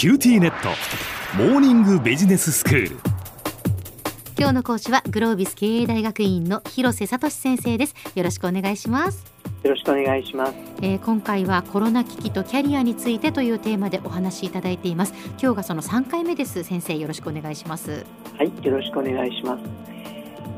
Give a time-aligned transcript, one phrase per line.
[0.00, 0.70] QTnet。
[1.36, 2.96] モーニングビジネススクール。
[4.38, 7.94] 今日の講師はグロービス経営大学院の広瀬聡先生です。
[8.14, 9.30] よろしくお願いします。
[9.62, 15.12] よろしくお願いします、えー、今回はコロナ危機とキャリアについてというテーマでお話しいただいています。
[15.38, 16.64] 今日がその3回目です。
[16.64, 18.06] 先生よろしくお願いします。
[18.38, 19.62] はいよろしくお願いします。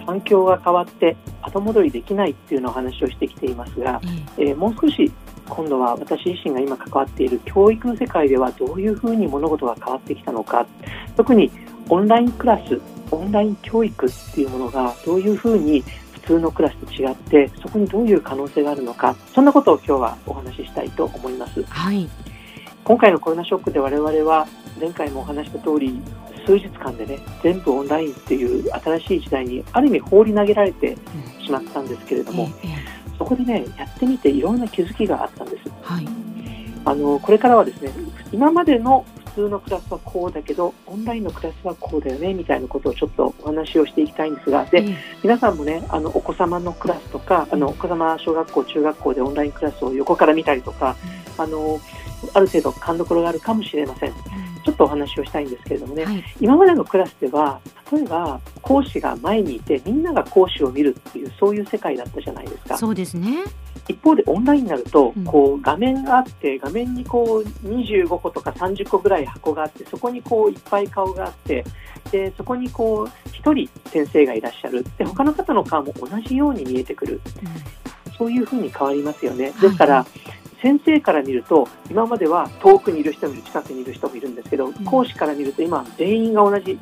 [0.06, 5.10] 環境が変わって後戻りできないっていうのを話をしてきていますが、えー、えー、もう少し
[5.54, 10.66] 今度は私自身が今関わっている教育の世界ではどういうふうに物事が変わってきたのか。
[11.14, 11.50] 特に
[11.90, 15.84] オンラインクラスオンライン教育っていうものがどういうふうに
[16.14, 19.14] 普通のクラスと違ってそこにどういう可能性があるのか。
[19.34, 22.08] そんなことを今日はお話ししたいと思います、はい、
[22.84, 24.46] 今回のコロナショックで我々は
[24.80, 26.00] 前回もお話した通り
[26.46, 30.96] 数日間でね全部オンラインっていう新しい時代にある意味放り投げられて
[31.44, 32.50] しまったんですけれども、うん。
[32.50, 32.81] ええ
[33.18, 35.68] そこでねやってみていろんな気づきがあったんです。
[35.82, 36.06] はい、
[36.84, 37.90] あのこれからはですね
[38.32, 39.04] 今までの
[39.34, 50.96] 普通のクラスはこうだけどオンラインのクラスはこうだよねみたいなことをちょっとお話をしていきたいんですがで、うん、皆さんもねあのお子様のクラスとかあのお子様小学校中学校でオンラインクラスを横から見たりとか、
[51.38, 51.80] うん、あの
[52.34, 54.12] ある程度勘どころがあるかもしれません。
[54.64, 62.78] ちょっとお話をしたいんですけれどもね、はい、今までのクラスでは例えば講師が前にいてみんなが講師を見るっていうそういう世界だったじゃないですか。
[62.78, 63.44] そうですね。
[63.88, 71.64] 一方でオンラインになると、こう画面があって画面にこう25個とか30個ぐらい箱があってそこにこういっぱい顔があって
[72.12, 74.84] でそこにこう1人先生がいらっしゃる。
[74.96, 77.20] で他の方の顔も同じように見えてくる、
[78.06, 79.52] うん、そういうふうに変わりますよね。
[79.60, 86.78] ですから、はい先生から見ると今までは遠くにいる人もいる近くにいる人もいるんですけど、講師から見ると今全員が同じ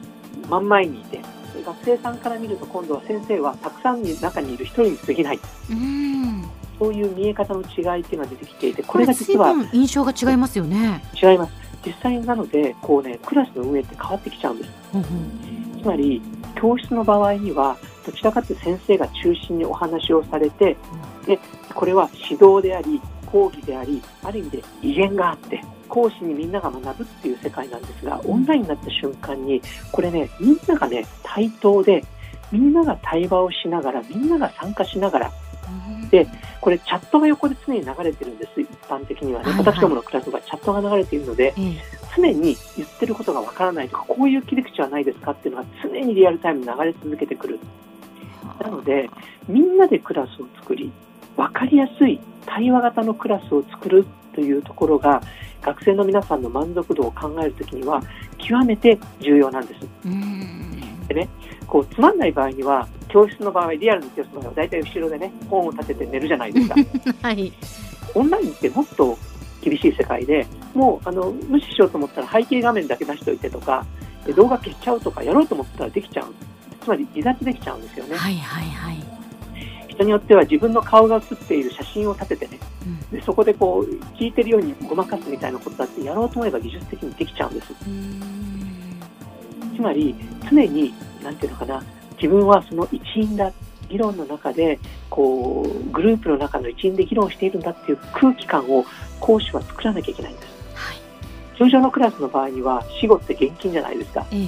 [0.51, 1.40] 真ん前にいて学
[1.85, 5.41] 生さんから見ると今度は先生はたくさんに中にいる一人に過ぎない。
[5.71, 6.45] うん。
[6.79, 11.03] そういう見え方の違いっていうのが出てきていてこれが実は印象が違いますよね。
[11.23, 11.53] 違います。
[11.85, 16.21] 実際なのでこうねクラスの運営って変わってきちゃうんです、うんうん、つまり
[16.61, 20.77] 教室の場合にはどちらかというと先生が中心にお話をされて、
[21.27, 21.39] で
[21.75, 29.61] これは指導であり講義でありある意味で威厳があって講師にみんなが学ぶっていう世界なんですがオンラインになった瞬間に
[29.93, 32.05] これねみんながね対等で
[32.53, 35.33] みんなが対話をしながらみんなが参加しながら
[36.11, 36.27] で
[36.61, 41.55] これチャットが横で常に流れてるんです一般的にはね、はいはい、私どものクラスはチャットが流れているので、
[42.17, 47.61] 常に言ってることがわからないとかこういう切り口はないですかっていうのが常にリアルタイムに流れ続けてくる。
[48.61, 49.09] なので
[49.49, 50.93] みんなでクラスを作り
[51.37, 54.05] 分かりやすい対話型のクラスを作る
[54.41, 55.21] というところが
[55.61, 58.03] 学生の皆さんの満足度を考えるときには
[58.39, 59.87] 極めて重要なんです。
[61.09, 61.29] でね、
[61.67, 66.75] こうつまんない場合には教室の場合リアルの教室の場合は大体後ろでね本を立てて寝るじゃないですか。
[67.29, 67.53] はい、
[68.15, 69.19] オンラインってもっと
[69.61, 73.85] 厳しい世界でもうあの無視しようと思ったら背景画面だけ出しておいてとか
[74.35, 76.33] 動画消しちゃうとかやろうと思ったらできちゃう
[76.83, 78.17] つまり離脱できちゃうんですよね。
[78.17, 79.21] はいはいはい
[80.01, 82.67] 人によっては自分の顔が写っている写真を立ててね、うん、
[83.11, 87.75] でそこでこう聞いてるようにごまかすみたいなことだってやろうと思えば技術的にできちゃうんです。
[89.77, 90.15] つまり
[90.51, 90.93] 常に
[91.23, 91.83] 何ていうのかな
[92.17, 93.53] 自分はその一員だ
[93.89, 98.85] 議論の中でこうグループの中の一員で議論しているんだっていう空気感を
[99.19, 100.47] 講師は作らなきゃいけないんです。
[100.75, 100.97] はい、
[101.59, 104.27] 通常のクラスの場合には死後って現金じゃないですか。
[104.31, 104.47] ええ、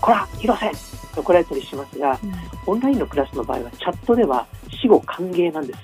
[0.00, 0.72] こら広瀬
[1.20, 2.32] 怒られたりしますが、うん、
[2.66, 4.46] オンラインのクラスの場合はチャットでは
[4.80, 5.80] 死後歓迎なんです。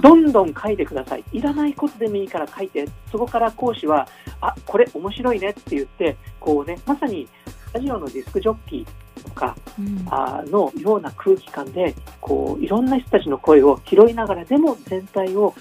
[0.00, 1.24] どんどん書いてください。
[1.32, 4.08] いらないことでもいいから書いて、そこから講師は、
[4.40, 7.28] あこれ面白いねって言って、こうね、まさに
[7.72, 15.54] ラジオのディスクジョッキーとか、うん、あのような空気感でこういろんな人たちの声を拾いながらでも全体を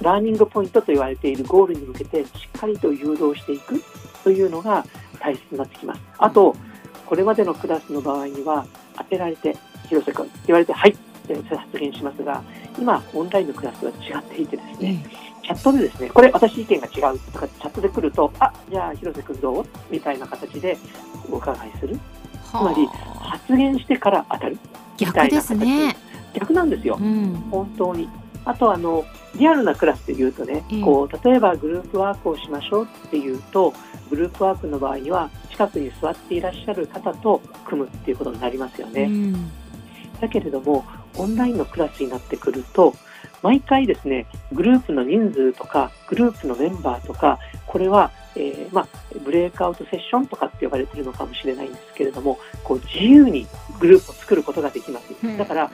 [0.00, 3.82] ラーニングポイントと言われているゴールに向けてしっかりと誘導していく
[4.24, 4.84] というのが
[5.20, 6.00] 大切になってきます。
[6.18, 6.56] あと
[7.06, 9.56] これまでのクラスの場合には当てられて
[9.88, 10.96] 広瀬君って言われてはいっ
[11.26, 12.42] て発言しますが
[12.78, 15.06] 今オンラインのクラスは違っていてですね、
[15.42, 19.66] チャットでですねこれ私意見が違うとかチャットで来るとあじゃあ広瀬君どう？
[19.90, 20.76] みたいな形で
[21.30, 21.98] お伺いする。
[22.50, 22.86] つまり
[23.20, 24.58] 発言してから当たる。
[24.96, 25.96] 逆ですね。
[26.34, 28.08] 逆なんですよ、うん、本当に
[28.44, 29.04] あとあの
[29.36, 33.72] リアルなクラスで言うとね、こう例えばグループワークをしましょうっていうと
[34.10, 39.04] グループワークの場合には近くに座っていらっしゃる方と組むっていうことになりますよね。
[39.04, 39.50] うん、
[40.20, 40.84] だけれども
[41.16, 42.94] オンラインのクラスになってくると
[43.42, 48.88] 毎回ですねグループの人数とかグループのメンバーとかこれは、えー、まあ、
[49.24, 53.46] ブレイクアウトセッションとかって呼ばれているのかもしれないんですけれどもこう自由に
[53.80, 55.36] グループを作ることができます。
[55.36, 55.70] だから、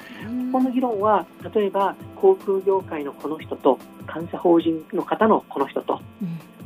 [0.51, 3.79] この議論は例えば航空業界のこの人と
[4.13, 6.01] 監査法人の方のこの人と、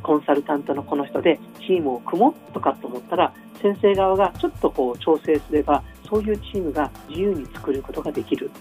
[0.03, 8.51] コンサルタントのこの人でチームを組もうとかと思ったら先生側がちょっとこう調整すればそういうチームが自由に作ることができる。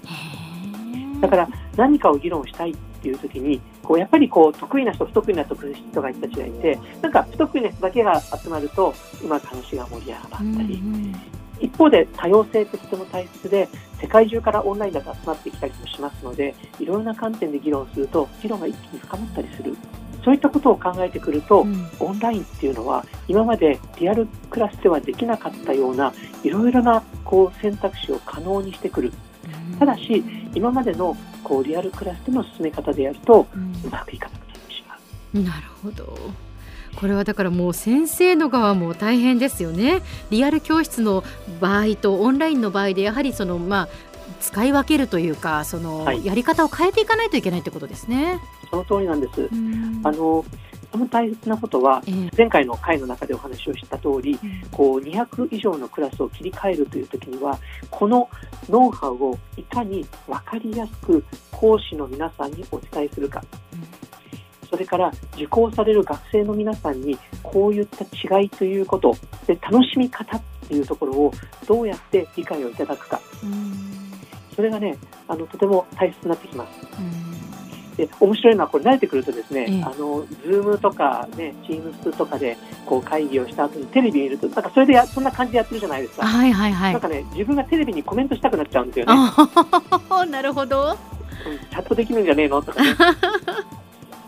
[1.21, 11.15] だから何かを議論したいっていう時にこうやっぱりこう得意な人不得意な人がいたちがいてなんか不得意な人だけが集まるとうまく話が盛り上がったり、うんうん、
[11.61, 13.69] 一方で多様性ってとても大切で
[14.01, 19.77] 世界中からオンラインだと集まってきたりもしますのでいろんな観点で議論すると議論が一気に深まったりする。
[20.25, 29.13] そういったことを考えてくると、うん、オンラインっていうのは今までリアルクラスではできなかったようないろいろなこう選択肢を可能にしてくる。
[29.79, 30.25] ただし
[30.55, 33.47] 今までのこうリアルクラスでの進め方でやると、
[33.85, 34.97] うまくいかなくなってしま
[35.35, 35.43] う。
[35.43, 36.17] なるほど
[36.97, 40.03] これはだからもう先生の側も大変ですよね。
[40.31, 41.25] リアル教室の
[41.61, 43.89] 場合とオンラインの場合でやはりそのまあ
[44.41, 48.41] 使い分けるというかその、やり方を変えていかないといけないってことですね。
[48.71, 49.49] その通りなんです。
[50.03, 50.45] あの
[50.95, 52.05] その大切なことは、
[52.39, 54.39] 前回の回の中でお話をした通り、
[54.71, 57.59] こう200以上のクラスを切り替えるという時には
[57.91, 58.29] この
[58.69, 63.43] ノウハウをいかに分かりやすく講師の皆さんにお伝えするか、
[64.75, 69.17] それから受講される学生の皆さんにこういった違いということ
[69.47, 71.33] で楽しみ方っていうところを
[71.69, 73.21] どうやって理解をいただくか、
[74.57, 74.99] それがね
[75.29, 77.97] あのとても大切になってきます。
[77.97, 86.27] で面白いのはこれ慣れてくるとですね、ええ、あのズームとかねチームスとかでこう会議をした後にテレビ見るとなんかそれでやそんな感じでやってるじゃないですか。
[86.27, 86.93] はいはいはい。
[86.93, 89.13] なんかね自分がテレビにコメントしたくなっちゃうんですよね。
[90.29, 90.99] なるほど。
[91.71, 92.91] チャットできるんじゃねえのとかね。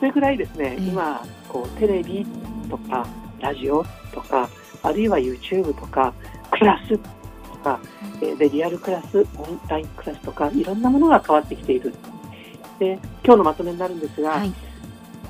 [0.07, 2.25] それぐらいですね、え、今こうテレビ
[2.71, 3.05] とか
[3.41, 4.49] ラジオとか
[4.85, 6.15] あるいは YouTube とか
[6.53, 7.81] クラスとか、
[8.21, 11.93] でリアルクラスオンラインクラスとかいろんなものが変わってきている。
[12.79, 14.55] で今日のまとめになるんですが、はい、やっ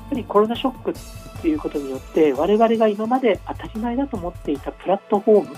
[0.09, 5.55] ぱりコロナショックっていうことによって我々が今まで当たり前だと思っていたプラットフォーム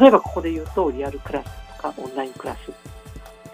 [0.00, 2.72] 例えばここで言うとリアルクラスとかオンラインクラス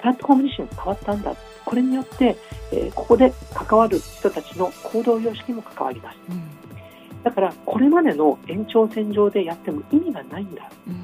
[0.04, 1.34] プラットフォーム自身が変わったんだ。
[1.64, 2.36] これによって、
[2.74, 10.96] えー、ここで関わる人たちの行動様式にも関わります、うん、だからこれまでの延長線上でやっても意味がないんだ、うん、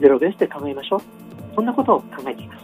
[0.00, 1.02] ゼロベースで考えましょう。
[1.54, 2.62] そんなことを考えています。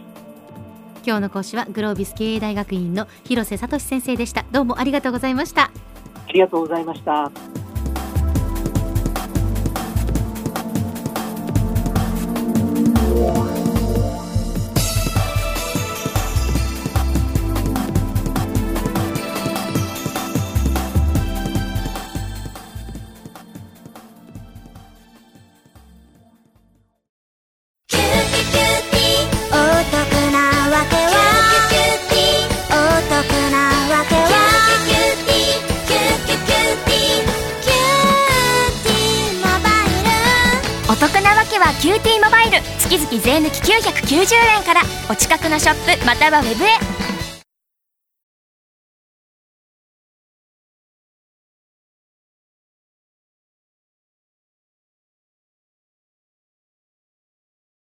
[1.05, 4.45] 今日の講師はグロービス経営大学院の広瀬聡先生でした。
[4.51, 5.71] どうもありがとうございました。
[6.29, 7.31] ありがとうございました
[42.79, 46.98] 月々税抜き990円からお近くのショップまたはウェブへ